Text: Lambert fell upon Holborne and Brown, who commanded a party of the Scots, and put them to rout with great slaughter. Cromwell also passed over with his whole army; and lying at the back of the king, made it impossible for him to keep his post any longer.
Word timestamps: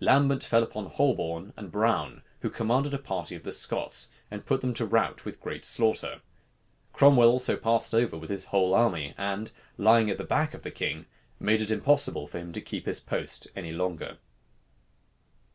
Lambert 0.00 0.42
fell 0.42 0.62
upon 0.62 0.86
Holborne 0.86 1.52
and 1.58 1.70
Brown, 1.70 2.22
who 2.40 2.48
commanded 2.48 2.94
a 2.94 2.98
party 2.98 3.36
of 3.36 3.42
the 3.42 3.52
Scots, 3.52 4.08
and 4.30 4.46
put 4.46 4.62
them 4.62 4.72
to 4.72 4.86
rout 4.86 5.26
with 5.26 5.42
great 5.42 5.62
slaughter. 5.62 6.22
Cromwell 6.94 7.28
also 7.28 7.54
passed 7.58 7.92
over 7.92 8.16
with 8.16 8.30
his 8.30 8.46
whole 8.46 8.72
army; 8.72 9.12
and 9.18 9.50
lying 9.76 10.08
at 10.08 10.16
the 10.16 10.24
back 10.24 10.54
of 10.54 10.62
the 10.62 10.70
king, 10.70 11.04
made 11.38 11.60
it 11.60 11.70
impossible 11.70 12.26
for 12.26 12.38
him 12.38 12.50
to 12.54 12.62
keep 12.62 12.86
his 12.86 12.98
post 12.98 13.46
any 13.54 13.72
longer. 13.72 14.16